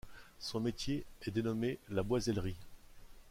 Son 0.39 0.61
métier 0.61 1.05
est 1.21 1.29
dénommé 1.29 1.77
la 1.89 2.01
boissellerie. 2.01 2.57